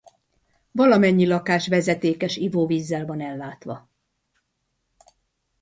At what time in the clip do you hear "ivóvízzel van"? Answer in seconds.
2.37-3.21